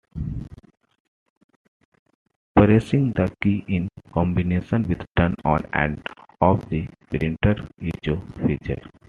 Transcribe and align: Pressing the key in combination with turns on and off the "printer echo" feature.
Pressing 2.55 3.11
the 3.11 3.31
key 3.39 3.63
in 3.67 3.87
combination 4.11 4.81
with 4.89 5.05
turns 5.15 5.35
on 5.45 5.63
and 5.73 6.01
off 6.41 6.67
the 6.69 6.87
"printer 7.11 7.53
echo" 7.79 8.19
feature. 8.45 8.81